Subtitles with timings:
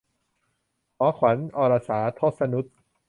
[0.97, 2.65] หอขวัญ- อรสา ทศนุต